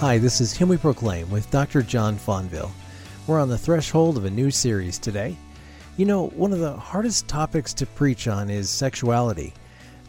[0.00, 1.80] Hi, this is Him We Proclaim with Dr.
[1.80, 2.70] John Fonville.
[3.26, 5.34] We're on the threshold of a new series today.
[5.96, 9.54] You know, one of the hardest topics to preach on is sexuality,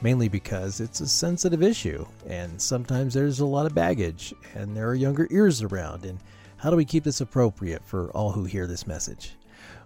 [0.02, 4.90] mainly because it's a sensitive issue, and sometimes there's a lot of baggage, and there
[4.90, 6.20] are younger ears around, and
[6.58, 9.38] how do we keep this appropriate for all who hear this message?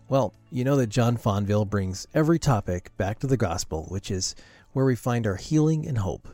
[0.09, 4.35] Well, you know that John Fonville brings every topic back to the gospel, which is
[4.71, 6.27] where we find our healing and hope.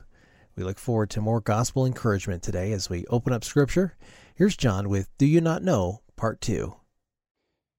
[0.57, 3.95] We look forward to more gospel encouragement today as we open up scripture.
[4.33, 6.75] Here's John with Do You Not Know, Part 2.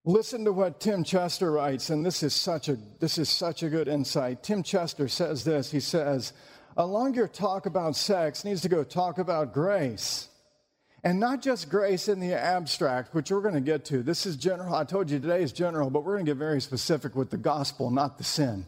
[0.04, 3.68] Listen to what Tim Chester writes, and this is such a this is such a
[3.68, 4.44] good insight.
[4.44, 5.72] Tim Chester says this.
[5.72, 6.32] He says,
[6.76, 10.28] "Along your talk about sex needs to go talk about grace."
[11.02, 14.04] And not just grace in the abstract, which we're going to get to.
[14.04, 14.74] This is general.
[14.74, 17.36] I told you today is general, but we're going to get very specific with the
[17.36, 18.66] gospel, not the sin.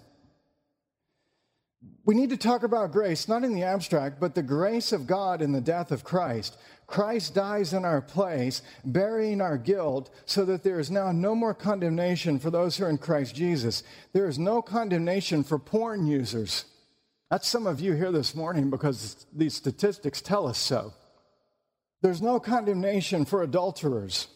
[2.04, 5.40] We need to talk about grace, not in the abstract, but the grace of God
[5.40, 6.58] in the death of Christ.
[6.86, 11.54] Christ dies in our place, burying our guilt, so that there is now no more
[11.54, 13.84] condemnation for those who are in Christ Jesus.
[14.12, 16.64] There is no condemnation for porn users.
[17.30, 20.92] That's some of you here this morning because these statistics tell us so.
[22.02, 24.26] There's no condemnation for adulterers,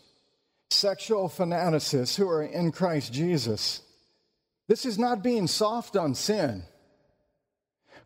[0.71, 3.83] sexual fanaticists who are in Christ Jesus.
[4.69, 6.63] This is not being soft on sin.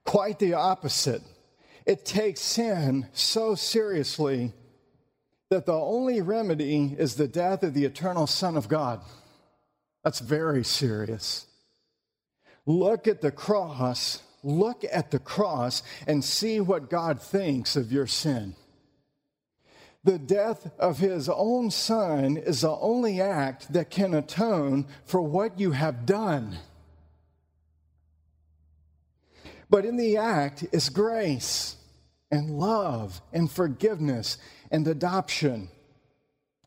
[0.08, 1.20] Quite the opposite.
[1.84, 4.54] It takes sin so seriously
[5.50, 9.02] that the only remedy is the death of the eternal Son of God.
[10.02, 11.44] That's very serious.
[12.64, 18.06] Look at the cross, look at the cross, and see what God thinks of your
[18.06, 18.54] sin.
[20.04, 25.60] The death of his own son is the only act that can atone for what
[25.60, 26.56] you have done.
[29.70, 31.76] But in the act is grace
[32.30, 34.38] and love and forgiveness
[34.70, 35.68] and adoption.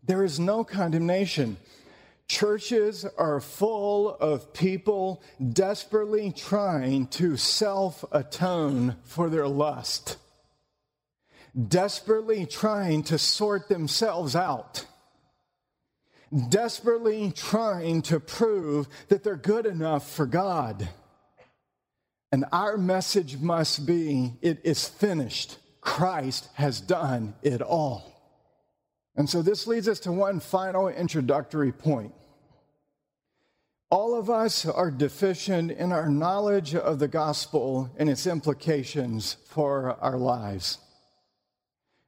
[0.04, 1.58] There is no condemnation.
[2.28, 10.18] Churches are full of people desperately trying to self atone for their lust,
[11.68, 14.86] desperately trying to sort themselves out,
[16.50, 20.88] desperately trying to prove that they're good enough for God.
[22.32, 25.58] And our message must be it is finished.
[25.82, 28.12] Christ has done it all.
[29.16, 32.14] And so this leads us to one final introductory point.
[33.90, 39.98] All of us are deficient in our knowledge of the gospel and its implications for
[40.00, 40.78] our lives.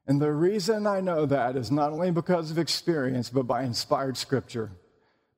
[0.06, 4.16] And the reason I know that is not only because of experience, but by inspired
[4.16, 4.70] scripture.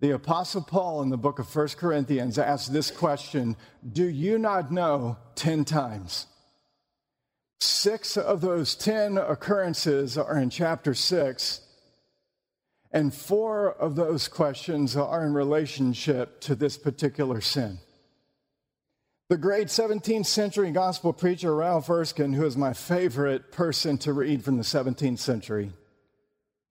[0.01, 3.57] The Apostle Paul in the book of 1 Corinthians asks this question
[3.91, 6.27] Do you not know 10 times?
[7.61, 11.61] Six of those 10 occurrences are in chapter 6,
[12.93, 17.79] and four of those questions are in relationship to this particular sin.
[19.31, 24.45] The great 17th century gospel preacher Ralph Erskine, who is my favorite person to read
[24.45, 25.73] from the 17th century,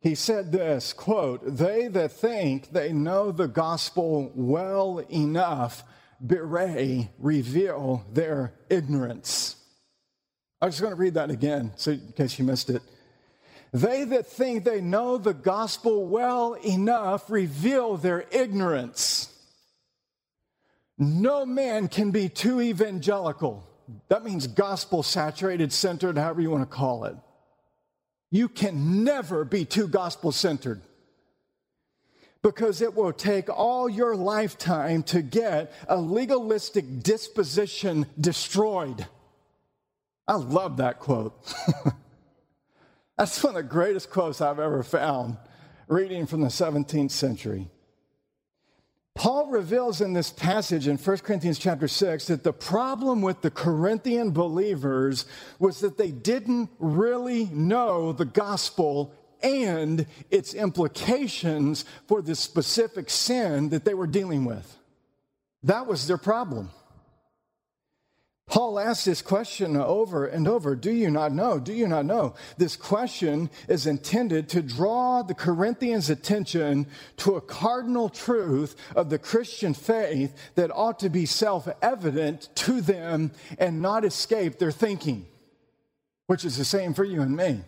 [0.02, 5.84] he said this quote they that think they know the gospel well enough
[6.26, 9.56] bewray reveal their ignorance.
[10.62, 12.82] I'm just going to read that again so in case you missed it.
[13.74, 19.34] They that think they know the gospel well enough reveal their ignorance.
[20.98, 23.68] No man can be too evangelical.
[24.08, 27.16] That means gospel saturated centered however you want to call it
[28.32, 30.82] you can never be too gospel centered
[32.42, 39.08] because it will take all your lifetime to get a legalistic disposition destroyed.
[40.28, 41.34] I love that quote.
[43.18, 45.38] That's one of the greatest quotes I've ever found
[45.88, 47.70] reading from the 17th century.
[49.16, 53.50] Paul reveals in this passage in 1 Corinthians chapter 6 that the problem with the
[53.50, 55.26] Corinthian believers
[55.58, 63.70] was that they didn't really know the gospel and its implications for the specific sin
[63.70, 64.78] that they were dealing with.
[65.64, 66.72] That was their problem.
[68.48, 71.60] Paul asks this question over and over Do you not know?
[71.60, 72.36] Do you not know?
[72.58, 76.86] This question is intended to draw the Corinthians' attention
[77.18, 82.82] to a cardinal truth of the Christian faith that ought to be self evident to
[82.82, 85.26] them and not escape their thinking,
[86.28, 87.62] which is the same for you and me.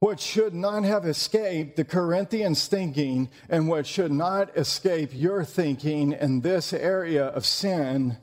[0.00, 6.12] What should not have escaped the Corinthians' thinking and what should not escape your thinking
[6.12, 8.18] in this area of sin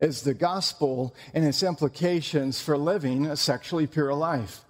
[0.00, 4.64] is the gospel and its implications for living a sexually pure life.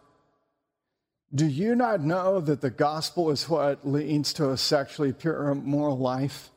[1.35, 5.99] Do you not know that the gospel is what leads to a sexually pure moral
[5.99, 6.51] life?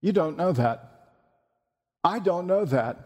[0.00, 1.12] You don't know that.
[2.02, 3.04] I don't know that.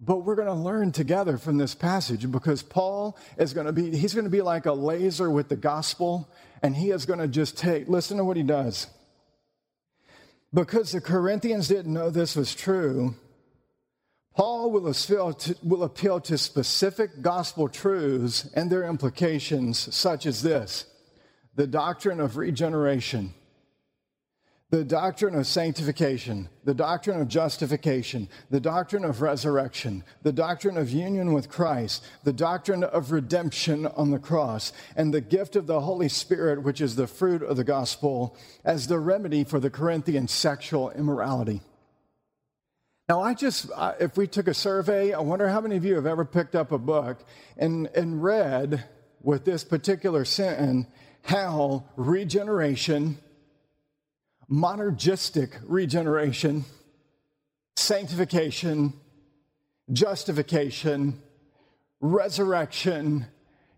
[0.00, 3.96] But we're going to learn together from this passage because Paul is going to be,
[3.96, 6.28] he's going to be like a laser with the gospel,
[6.62, 8.88] and he is going to just take, listen to what he does.
[10.52, 13.14] Because the Corinthians didn't know this was true,
[14.34, 20.42] Paul will appeal, to, will appeal to specific gospel truths and their implications, such as
[20.42, 20.86] this.
[21.54, 23.34] The doctrine of regeneration.
[24.70, 30.90] The doctrine of sanctification, the doctrine of justification, the doctrine of resurrection, the doctrine of
[30.90, 35.80] union with Christ, the doctrine of redemption on the cross, and the gift of the
[35.80, 40.26] Holy Spirit, which is the fruit of the gospel, as the remedy for the Corinthian
[40.26, 41.60] sexual immorality.
[43.06, 43.70] Now, I just,
[44.00, 46.72] if we took a survey, I wonder how many of you have ever picked up
[46.72, 47.22] a book
[47.58, 48.84] and, and read
[49.20, 50.86] with this particular sentence
[51.22, 53.18] how regeneration,
[54.50, 56.64] monergistic regeneration,
[57.76, 58.94] sanctification,
[59.92, 61.20] justification,
[62.00, 63.26] resurrection,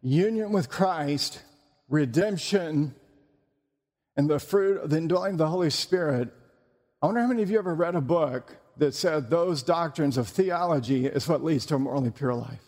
[0.02, 1.43] union with Christ,
[1.88, 2.94] redemption,
[4.17, 6.32] and the fruit of the indwelling of the Holy Spirit.
[7.02, 10.28] I wonder how many of you ever read a book that said those doctrines of
[10.28, 12.62] theology is what leads to a morally pure life?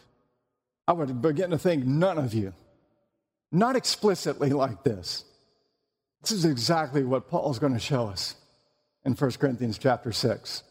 [0.87, 2.55] I would begin to think none of you.
[3.53, 5.25] Not explicitly like this.
[6.23, 8.35] This is exactly what Paul is going to show us
[9.05, 10.63] in 1 Corinthians chapter 6.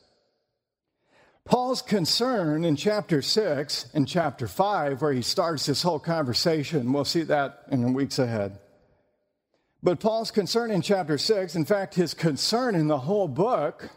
[1.46, 7.06] Paul's concern in chapter 6 and chapter 5, where he starts this whole conversation, we'll
[7.06, 8.60] see that in the weeks ahead.
[9.82, 13.90] But Paul's concern in chapter 6, in fact, his concern in the whole book,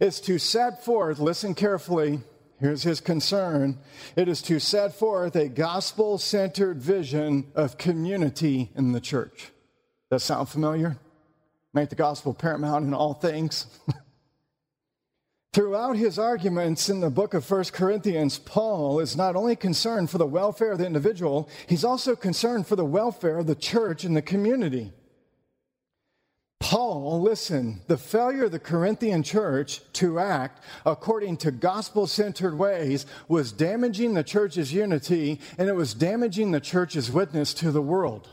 [0.00, 2.20] is to set forth, listen carefully,
[2.60, 3.78] here's his concern
[4.16, 9.50] it is to set forth a gospel centered vision of community in the church.
[10.10, 10.96] That sound familiar?
[11.72, 13.66] Make the gospel paramount in all things.
[15.52, 20.18] Throughout his arguments in the book of 1 Corinthians, Paul is not only concerned for
[20.18, 24.16] the welfare of the individual, he's also concerned for the welfare of the church and
[24.16, 24.92] the community.
[26.64, 33.04] Paul, listen, the failure of the Corinthian church to act according to gospel centered ways
[33.28, 38.30] was damaging the church's unity and it was damaging the church's witness to the world.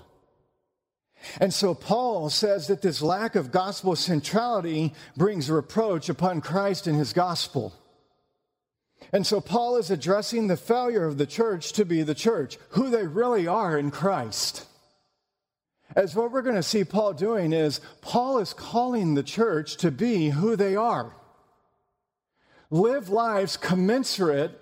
[1.41, 6.97] And so Paul says that this lack of gospel centrality brings reproach upon Christ and
[6.97, 7.73] his gospel.
[9.11, 12.89] And so Paul is addressing the failure of the church to be the church, who
[12.89, 14.67] they really are in Christ.
[15.95, 19.91] As what we're going to see Paul doing is, Paul is calling the church to
[19.91, 21.13] be who they are.
[22.69, 24.57] Live lives commensurate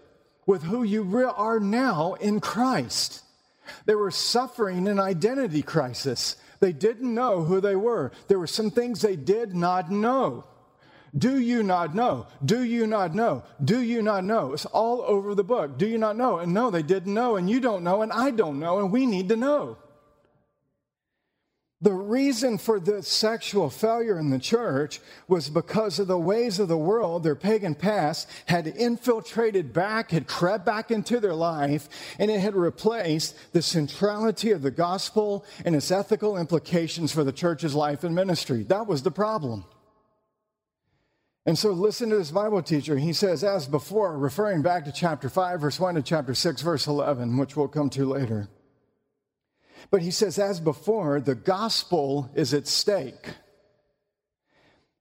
[0.47, 1.03] with who you
[1.35, 3.23] are now in Christ.
[3.85, 6.35] They were suffering an identity crisis.
[6.59, 8.11] They didn't know who they were.
[8.27, 10.45] There were some things they did not know.
[11.17, 12.27] Do you not know?
[12.43, 13.43] Do you not know?
[13.63, 14.53] Do you not know?
[14.53, 15.77] It's all over the book.
[15.77, 16.37] Do you not know?
[16.39, 19.05] And no, they didn't know, and you don't know, and I don't know, and we
[19.05, 19.77] need to know.
[21.81, 24.99] The reason for the sexual failure in the church
[25.29, 30.27] was because of the ways of the world, their pagan past, had infiltrated back, had
[30.27, 31.87] crept back into their life,
[32.19, 37.31] and it had replaced the centrality of the gospel and its ethical implications for the
[37.31, 38.63] church's life and ministry.
[38.63, 39.63] That was the problem.
[41.45, 42.97] And so listen to this Bible teacher.
[42.97, 46.87] He says, as before, referring back to chapter 5, verse 1 to chapter 6, verse
[46.87, 48.49] 11, which we'll come to later.
[49.91, 53.33] But he says, as before, the gospel is at stake.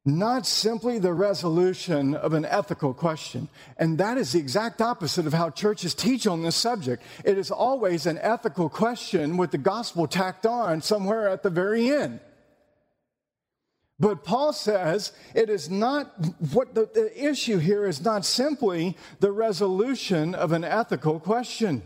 [0.05, 3.49] Not simply the resolution of an ethical question.
[3.77, 7.03] And that is the exact opposite of how churches teach on this subject.
[7.25, 11.91] It is always an ethical question with the gospel tacked on somewhere at the very
[11.91, 12.21] end.
[14.01, 16.15] But Paul says it is not
[16.53, 21.83] what the, the issue here is not simply the resolution of an ethical question.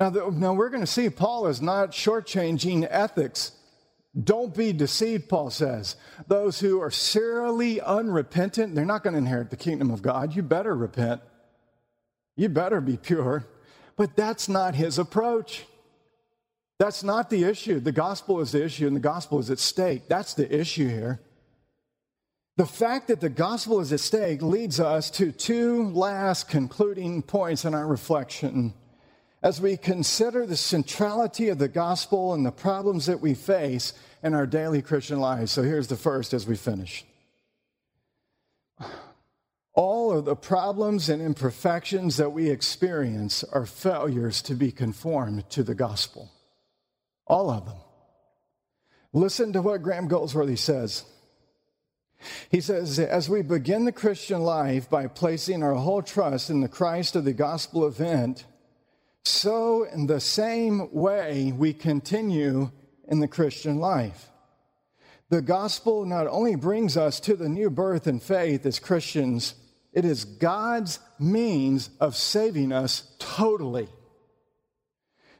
[0.00, 3.52] Now, the, now we're going to see Paul is not shortchanging ethics.
[4.18, 5.94] Don't be deceived, Paul says.
[6.26, 10.34] Those who are serially unrepentant, they're not going to inherit the kingdom of God.
[10.34, 11.20] You better repent.
[12.34, 13.44] You better be pure.
[13.96, 15.66] But that's not his approach.
[16.78, 17.78] That's not the issue.
[17.78, 20.08] The gospel is the issue, and the gospel is at stake.
[20.08, 21.20] That's the issue here.
[22.56, 27.66] The fact that the gospel is at stake leads us to two last concluding points
[27.66, 28.72] in our reflection
[29.42, 34.34] as we consider the centrality of the gospel and the problems that we face in
[34.34, 35.50] our daily Christian lives.
[35.50, 37.04] So here's the first as we finish.
[39.74, 45.62] All of the problems and imperfections that we experience are failures to be conformed to
[45.62, 46.30] the gospel.
[47.26, 47.78] All of them.
[49.12, 51.04] Listen to what Graham Goldsworthy says.
[52.50, 56.68] He says, as we begin the Christian life by placing our whole trust in the
[56.68, 58.44] Christ of the gospel event,
[59.24, 62.70] so in the same way we continue
[63.08, 64.28] in the Christian life.
[65.28, 69.54] The gospel not only brings us to the new birth and faith as Christians,
[69.92, 73.88] it is God's means of saving us totally.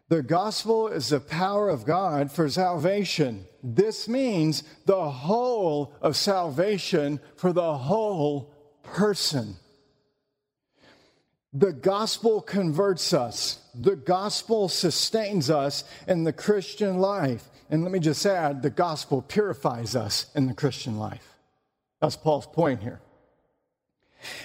[0.09, 3.47] The gospel is the power of God for salvation.
[3.63, 9.57] This means the whole of salvation for the whole person.
[11.53, 13.59] The gospel converts us.
[13.75, 17.49] The gospel sustains us in the Christian life.
[17.71, 21.37] And let me just add, the gospel purifies us in the Christian life.
[22.01, 23.01] That's Paul's point here.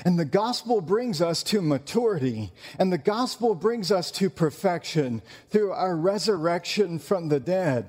[0.04, 5.72] And the gospel brings us to maturity, and the gospel brings us to perfection through
[5.74, 7.86] our resurrection from the dead.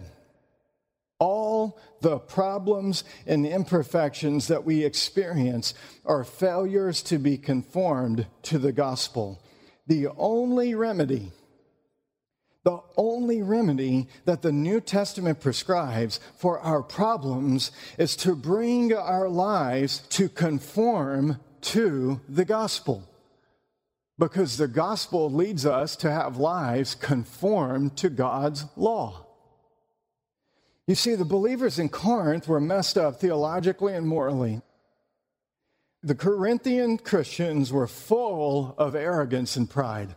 [1.19, 5.73] All the problems and imperfections that we experience
[6.05, 9.41] are failures to be conformed to the gospel.
[9.87, 11.33] The only remedy,
[12.65, 19.29] the only remedy that the New Testament prescribes for our problems is to bring our
[19.29, 23.09] lives to conform to the gospel.
[24.19, 29.26] Because the gospel leads us to have lives conformed to God's law.
[30.87, 34.63] You see, the believers in Corinth were messed up theologically and morally.
[36.03, 40.15] The Corinthian Christians were full of arrogance and pride.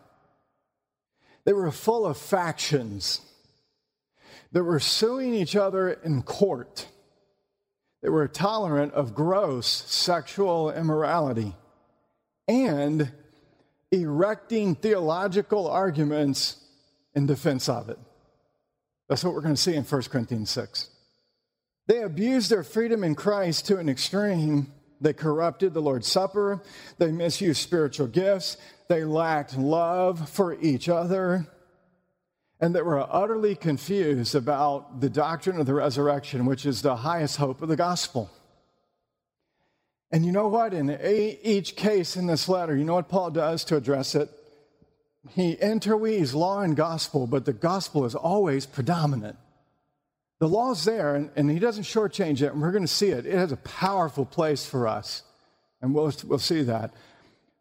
[1.45, 3.21] They were full of factions.
[4.51, 6.87] They were suing each other in court.
[8.03, 11.55] They were tolerant of gross sexual immorality
[12.47, 13.11] and
[13.91, 16.57] erecting theological arguments
[17.15, 17.97] in defense of it.
[19.09, 20.89] That's what we're going to see in 1 Corinthians 6.
[21.87, 24.71] They abused their freedom in Christ to an extreme.
[25.01, 26.61] They corrupted the Lord's Supper.
[26.99, 28.57] They misused spiritual gifts.
[28.87, 31.47] They lacked love for each other
[32.59, 37.37] and they were utterly confused about the doctrine of the resurrection, which is the highest
[37.37, 38.29] hope of the gospel.
[40.11, 40.73] And you know what?
[40.73, 44.29] In each case in this letter, you know what Paul does to address it?
[45.27, 49.37] He interweaves law and gospel, but the gospel is always predominant.
[50.39, 53.25] The law's there, and, and he doesn't shortchange it, and we're going to see it.
[53.25, 55.23] It has a powerful place for us,
[55.81, 56.93] and we'll, we'll see that.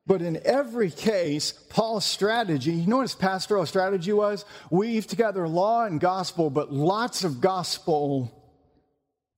[0.07, 4.45] But in every case, Paul's strategy, you know what his pastoral strategy was?
[4.71, 8.33] Weave together law and gospel, but lots of gospel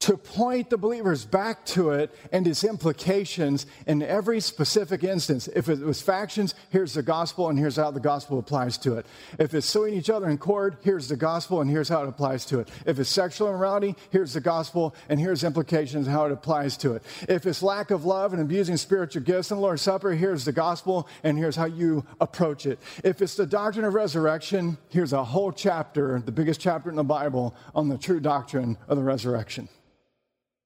[0.01, 5.47] to point the believers back to it and its implications in every specific instance.
[5.55, 9.05] If it was factions, here's the gospel and here's how the gospel applies to it.
[9.39, 12.47] If it's suing each other in court, here's the gospel and here's how it applies
[12.47, 12.71] to it.
[12.87, 16.95] If it's sexual immorality, here's the gospel and here's implications and how it applies to
[16.95, 17.03] it.
[17.29, 20.53] If it's lack of love and abusing spiritual gifts in the Lord's Supper, here's the
[20.53, 22.79] gospel and here's how you approach it.
[23.05, 27.05] If it's the doctrine of resurrection, here's a whole chapter, the biggest chapter in the
[27.05, 29.69] Bible, on the true doctrine of the resurrection.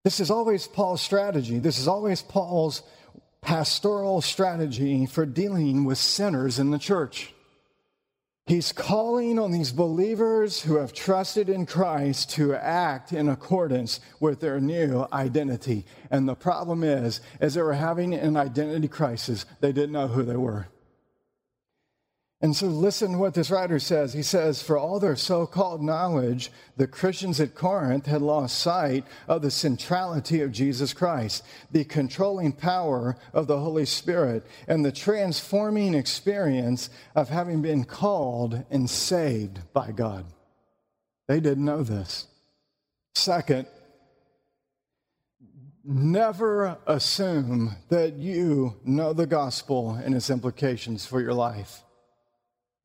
[0.04, 1.58] This is always Paul's strategy.
[1.58, 2.82] This is always Paul's
[3.40, 7.32] pastoral strategy for dealing with sinners in the church.
[8.46, 14.40] He's calling on these believers who have trusted in Christ to act in accordance with
[14.40, 15.87] their new identity.
[16.11, 20.23] And the problem is, as they were having an identity crisis, they didn't know who
[20.23, 20.68] they were.
[22.44, 24.12] And so, listen what this writer says.
[24.12, 29.06] He says, For all their so called knowledge, the Christians at Corinth had lost sight
[29.28, 34.92] of the centrality of Jesus Christ, the controlling power of the Holy Spirit, and the
[34.92, 40.26] transforming experience of having been called and saved by God.
[41.28, 42.26] They didn't know this.
[43.14, 43.66] Second,
[45.82, 51.80] never assume that you know the gospel and its implications for your life.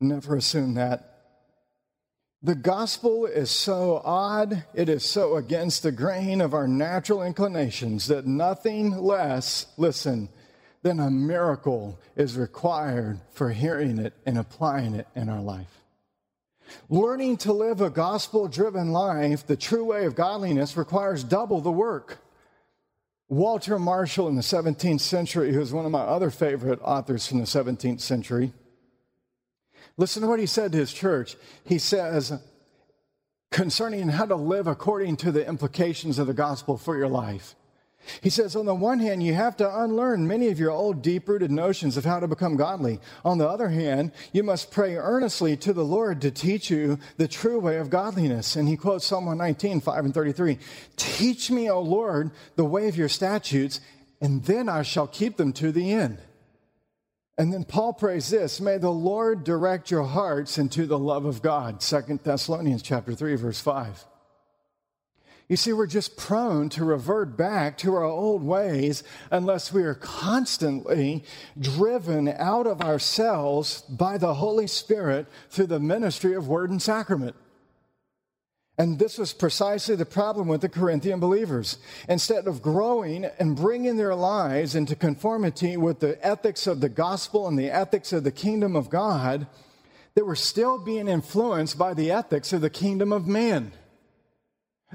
[0.00, 1.10] Never assume that.
[2.42, 8.06] The gospel is so odd, it is so against the grain of our natural inclinations
[8.06, 10.30] that nothing less, listen,
[10.82, 15.82] than a miracle is required for hearing it and applying it in our life.
[16.88, 21.70] Learning to live a gospel driven life, the true way of godliness, requires double the
[21.70, 22.20] work.
[23.28, 27.44] Walter Marshall in the 17th century, who's one of my other favorite authors from the
[27.44, 28.54] 17th century,
[30.00, 31.36] Listen to what he said to his church.
[31.62, 32.32] He says,
[33.50, 37.54] concerning how to live according to the implications of the gospel for your life.
[38.22, 41.28] He says, on the one hand, you have to unlearn many of your old deep
[41.28, 42.98] rooted notions of how to become godly.
[43.26, 47.28] On the other hand, you must pray earnestly to the Lord to teach you the
[47.28, 48.56] true way of godliness.
[48.56, 50.56] And he quotes Psalm 119, 5 and 33.
[50.96, 53.82] Teach me, O Lord, the way of your statutes,
[54.18, 56.20] and then I shall keep them to the end.
[57.40, 61.40] And then Paul prays this, may the Lord direct your hearts into the love of
[61.40, 61.80] God.
[61.80, 64.04] 2 Thessalonians chapter 3 verse 5.
[65.48, 69.94] You see, we're just prone to revert back to our old ways unless we are
[69.94, 71.24] constantly
[71.58, 77.34] driven out of ourselves by the Holy Spirit through the ministry of word and sacrament.
[78.80, 81.76] And this was precisely the problem with the Corinthian believers.
[82.08, 87.46] Instead of growing and bringing their lives into conformity with the ethics of the gospel
[87.46, 89.46] and the ethics of the kingdom of God,
[90.14, 93.72] they were still being influenced by the ethics of the kingdom of man,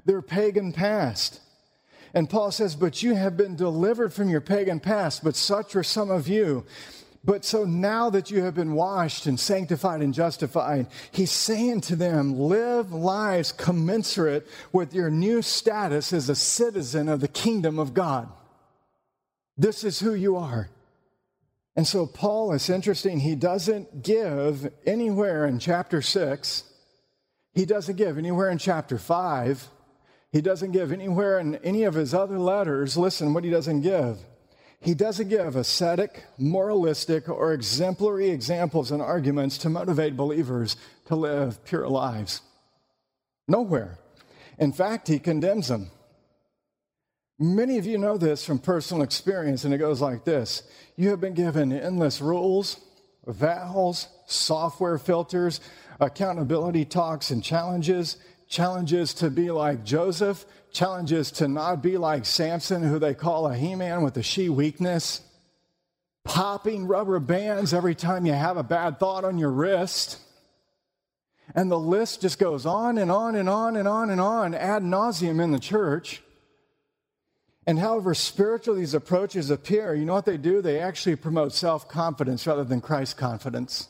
[0.03, 1.39] their pagan past.
[2.11, 5.83] And Paul says, But you have been delivered from your pagan past, but such are
[5.83, 6.65] some of you.
[7.25, 11.95] But so now that you have been washed and sanctified and justified, he's saying to
[11.95, 17.95] them, live lives commensurate with your new status as a citizen of the kingdom of
[17.95, 18.29] God.
[19.57, 20.69] This is who you are.
[21.75, 26.63] And so, Paul, it's interesting, he doesn't give anywhere in chapter 6,
[27.53, 29.67] he doesn't give anywhere in chapter 5,
[30.31, 32.97] he doesn't give anywhere in any of his other letters.
[32.97, 34.19] Listen what he doesn't give.
[34.79, 41.63] He doesn't give ascetic, moralistic, or exemplary examples and arguments to motivate believers to live
[41.65, 42.41] pure lives.
[43.47, 43.97] Nowhere.
[44.59, 45.91] In fact, he condemns them.
[47.37, 50.63] Many of you know this from personal experience, and it goes like this
[50.95, 52.79] You have been given endless rules,
[53.25, 55.59] vows, software filters,
[55.99, 58.17] accountability talks, and challenges.
[58.47, 63.55] Challenges to be like Joseph, challenges to not be like Samson, who they call a
[63.55, 65.21] he man with a she weakness,
[66.23, 70.19] popping rubber bands every time you have a bad thought on your wrist.
[71.55, 74.83] And the list just goes on and on and on and on and on ad
[74.83, 76.21] nauseum in the church.
[77.67, 80.61] And however spiritual these approaches appear, you know what they do?
[80.61, 83.89] They actually promote self confidence rather than Christ confidence.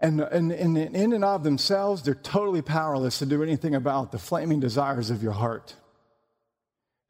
[0.00, 4.18] And, and, and, in and of themselves, they're totally powerless to do anything about the
[4.18, 5.74] flaming desires of your heart.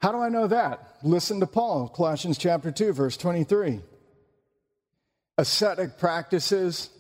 [0.01, 0.97] How do I know that?
[1.03, 3.81] Listen to Paul, Colossians chapter 2, verse 23.
[5.39, 6.91] Ascetic practices,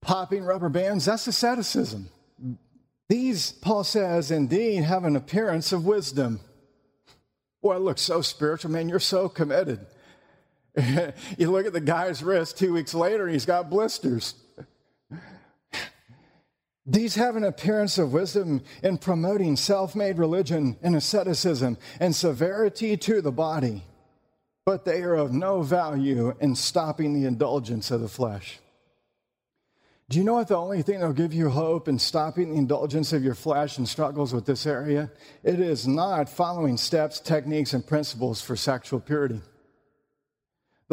[0.00, 2.08] popping rubber bands, that's asceticism.
[3.08, 6.40] These, Paul says, indeed have an appearance of wisdom.
[7.62, 8.88] Boy, it looks so spiritual, man.
[8.88, 9.86] You're so committed.
[11.38, 14.34] you look at the guy's wrist two weeks later, and he's got blisters.
[16.86, 22.96] These have an appearance of wisdom in promoting self made religion and asceticism and severity
[22.98, 23.84] to the body,
[24.66, 28.60] but they are of no value in stopping the indulgence of the flesh.
[30.10, 33.14] Do you know what the only thing that'll give you hope in stopping the indulgence
[33.14, 35.10] of your flesh and struggles with this area?
[35.42, 39.40] It is not following steps, techniques, and principles for sexual purity.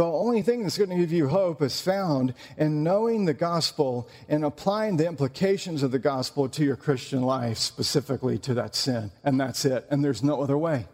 [0.01, 4.09] The only thing that's going to give you hope is found in knowing the gospel
[4.27, 9.11] and applying the implications of the gospel to your Christian life, specifically to that sin.
[9.23, 9.85] And that's it.
[9.91, 10.87] And there's no other way.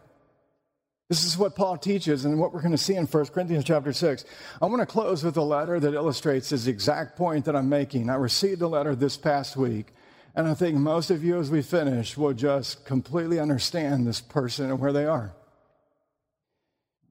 [1.08, 3.93] This is what Paul teaches and what we're going to see in 1 Corinthians chapter
[3.93, 4.26] 6.
[4.62, 8.10] I want to close with a letter that illustrates this exact point that I'm making.
[8.10, 9.93] I received a letter this past week,
[10.36, 14.65] and I think most of you, as we finish, will just completely understand this person
[14.65, 15.32] and where they are.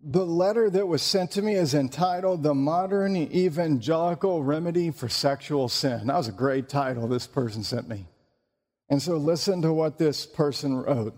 [0.03, 5.69] The letter that was sent to me is entitled The Modern Evangelical Remedy for Sexual
[5.69, 6.07] Sin.
[6.07, 8.07] That was a great title this person sent me.
[8.89, 11.15] And so listen to what this person wrote.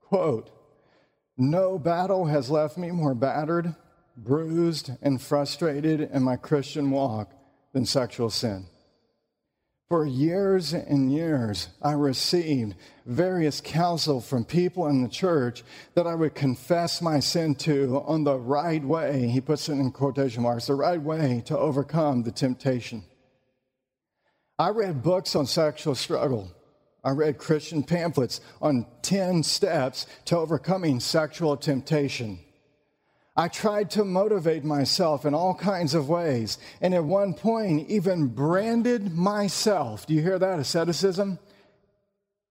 [0.00, 0.50] Quote,
[1.36, 3.74] No battle has left me more battered,
[4.16, 7.32] bruised, and frustrated in my Christian walk
[7.72, 8.66] than sexual sin.
[9.88, 15.64] For years and years, I received various counsel from people in the church
[15.94, 19.28] that I would confess my sin to on the right way.
[19.28, 23.04] He puts it in quotation marks the right way to overcome the temptation.
[24.58, 26.50] I read books on sexual struggle.
[27.04, 32.38] I read Christian pamphlets on 10 steps to overcoming sexual temptation.
[33.34, 38.26] I tried to motivate myself in all kinds of ways, and at one point, even
[38.26, 40.06] branded myself.
[40.06, 40.58] Do you hear that?
[40.58, 41.38] Asceticism?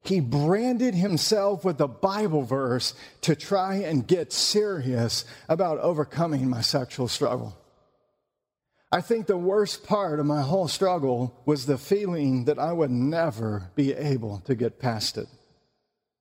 [0.03, 6.61] He branded himself with a Bible verse to try and get serious about overcoming my
[6.61, 7.55] sexual struggle.
[8.91, 12.91] I think the worst part of my whole struggle was the feeling that I would
[12.91, 15.27] never be able to get past it.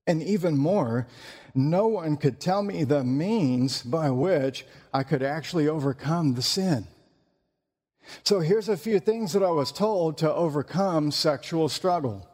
[0.07, 1.07] And even more,
[1.53, 6.87] no one could tell me the means by which I could actually overcome the sin.
[8.23, 12.27] So here's a few things that I was told to overcome sexual struggle.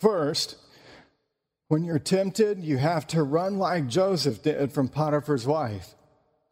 [0.00, 0.56] First,
[1.68, 5.94] when you're tempted, you have to run like Joseph did from Potiphar's wife.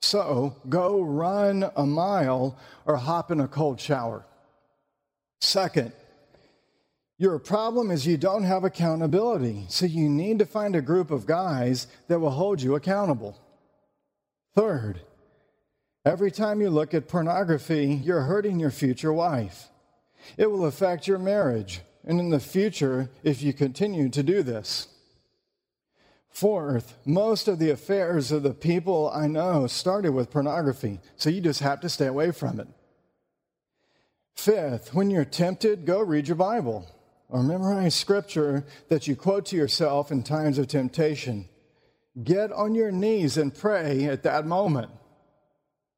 [0.01, 4.27] So go run a mile or hop in a cold shower.
[5.41, 5.93] Second,
[7.25, 11.25] your problem is you don't have accountability, so you need to find a group of
[11.25, 13.35] guys that will hold you accountable.
[14.55, 15.01] Third,
[16.05, 19.71] every time you look at pornography, you're hurting your future wife.
[20.37, 24.89] It will affect your marriage, and in the future, if you continue to do this.
[26.29, 31.41] Fourth, most of the affairs of the people I know started with pornography, so you
[31.41, 32.69] just have to stay away from it.
[34.35, 36.87] Fifth, when you're tempted, go read your Bible
[37.35, 41.49] or memorize scripture that you quote to yourself in times of temptation.
[42.23, 44.93] Get on your knees and pray at that moment.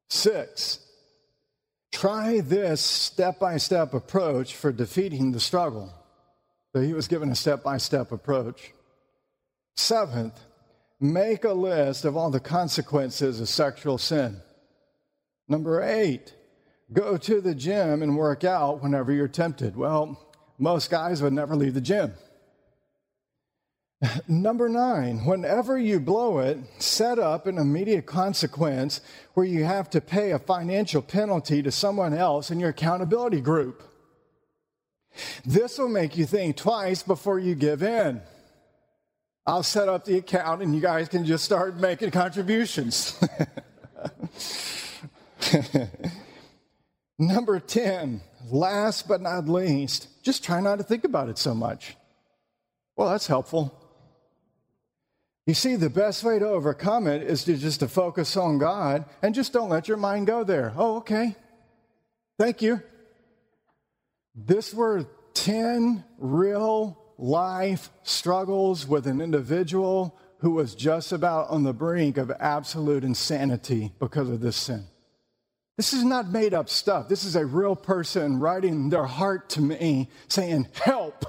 [0.09, 0.79] Six,
[1.91, 5.93] try this step by step approach for defeating the struggle.
[6.73, 8.73] So he was given a step by step approach.
[9.75, 10.39] Seventh,
[10.99, 14.41] make a list of all the consequences of sexual sin.
[15.47, 16.33] Number eight,
[16.91, 19.77] go to the gym and work out whenever you're tempted.
[19.77, 20.23] Well,
[20.57, 22.13] most guys would never leave the gym.
[24.27, 29.01] Number nine, whenever you blow it, set up an immediate consequence
[29.33, 33.83] where you have to pay a financial penalty to someone else in your accountability group.
[35.45, 38.21] This will make you think twice before you give in.
[39.47, 43.17] I'll set up the account and you guys can just start making contributions.
[47.19, 51.95] Number 10, last but not least, just try not to think about it so much.
[52.97, 53.73] Well, that's helpful.
[55.45, 59.05] You see, the best way to overcome it is to just to focus on God
[59.21, 60.73] and just don't let your mind go there.
[60.75, 61.33] Oh, okay.
[62.37, 62.83] Thank you.
[64.35, 71.71] This were 10 real life struggles with an individual who was just about on the
[71.71, 74.87] brink of absolute insanity because of this sin.
[75.77, 77.07] This is not made up stuff.
[77.07, 81.25] This is a real person writing their heart to me saying, Help.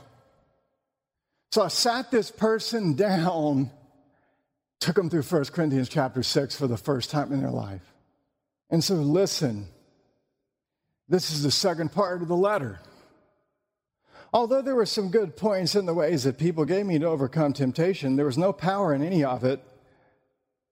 [1.53, 3.71] So I sat this person down,
[4.81, 7.83] took them through 1 Corinthians chapter 6 for the first time in their life.
[8.71, 9.67] And so, listen,
[11.09, 12.81] this is the second part of the letter.
[14.33, 17.55] Although there were some good points in the ways that people gave me to overcome
[17.55, 19.63] temptation, there was no power in any of it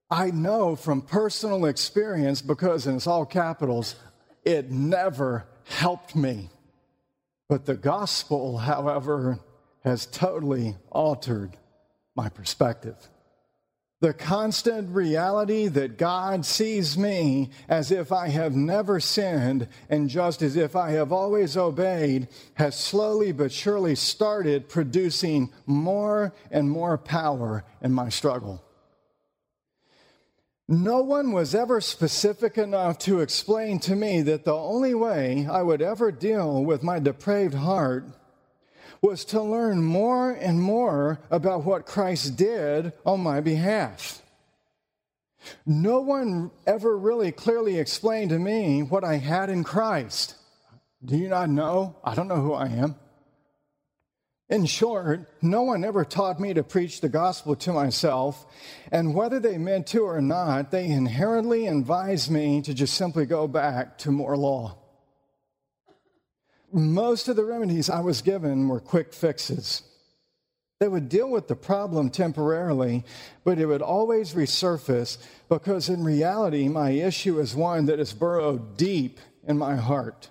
[0.09, 3.95] I know from personal experience, because, it's all capitals,
[4.45, 6.49] it never helped me.
[7.49, 9.39] But the gospel, however,
[9.83, 11.57] has totally altered
[12.15, 12.95] my perspective.
[13.99, 20.43] The constant reality that God sees me as if I have never sinned and just
[20.43, 26.99] as if I have always obeyed has slowly but surely started producing more and more
[26.99, 28.63] power in my struggle.
[30.69, 35.61] No one was ever specific enough to explain to me that the only way I
[35.61, 38.05] would ever deal with my depraved heart
[39.01, 44.21] was to learn more and more about what Christ did on my behalf.
[45.65, 50.35] No one ever really clearly explained to me what I had in Christ.
[51.05, 51.95] Do you not know?
[52.03, 52.95] I don't know who I am.
[54.49, 58.45] In short, no one ever taught me to preach the gospel to myself,
[58.93, 63.47] and whether they meant to or not, they inherently advised me to just simply go
[63.47, 64.77] back to more law.
[66.71, 69.81] Most of the remedies I was given were quick fixes.
[70.79, 73.03] They would deal with the problem temporarily,
[73.43, 75.17] but it would always resurface
[75.49, 80.29] because in reality, my issue is one that is burrowed deep in my heart.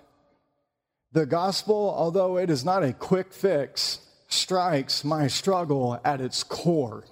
[1.11, 7.03] The gospel, although it is not a quick fix, strikes my struggle at its core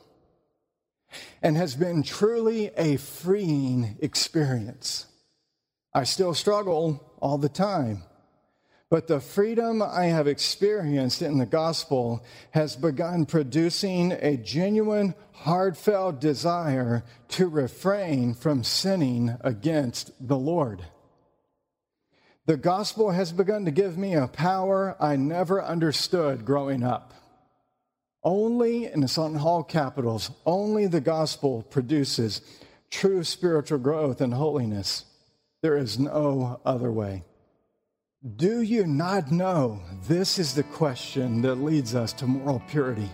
[1.42, 5.06] and has been truly a freeing experience.
[5.94, 8.04] I still struggle all the time,
[8.90, 16.20] but the freedom I have experienced in the gospel has begun producing a genuine, heartfelt
[16.20, 20.84] desire to refrain from sinning against the Lord.
[22.48, 27.14] The gospel has begun to give me a power I never understood growing up.
[28.24, 32.42] Only, and it's on all capitals, only the gospel produces
[32.92, 35.06] true spiritual growth and holiness.
[35.62, 37.24] There is no other way.
[38.36, 43.10] Do you not know this is the question that leads us to moral purity?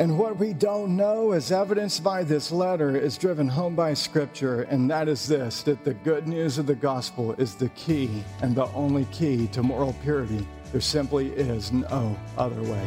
[0.00, 4.62] And what we don't know, as evidenced by this letter, is driven home by Scripture,
[4.62, 8.54] and that is this that the good news of the gospel is the key and
[8.54, 10.46] the only key to moral purity.
[10.70, 12.86] There simply is no other way.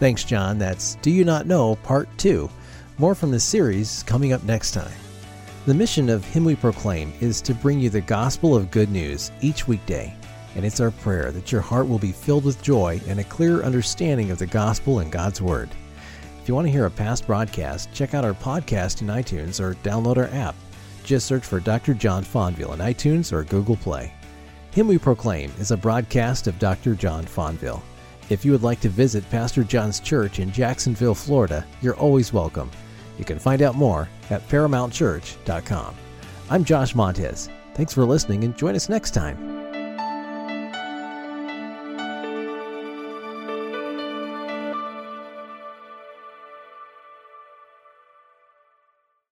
[0.00, 0.58] Thanks, John.
[0.58, 2.50] That's Do You Not Know Part 2.
[2.98, 4.90] More from this series coming up next time.
[5.66, 9.30] The mission of Him We Proclaim is to bring you the gospel of good news
[9.40, 10.16] each weekday
[10.54, 13.62] and it's our prayer that your heart will be filled with joy and a clear
[13.62, 15.70] understanding of the gospel and God's Word.
[16.40, 19.74] If you want to hear a past broadcast, check out our podcast in iTunes or
[19.76, 20.54] download our app.
[21.04, 21.94] Just search for Dr.
[21.94, 24.12] John Fonville in iTunes or Google Play.
[24.72, 26.94] Him We Proclaim is a broadcast of Dr.
[26.94, 27.82] John Fonville.
[28.30, 32.70] If you would like to visit Pastor John's church in Jacksonville, Florida, you're always welcome.
[33.18, 35.94] You can find out more at ParamountChurch.com.
[36.50, 37.50] I'm Josh Montez.
[37.74, 39.61] Thanks for listening and join us next time.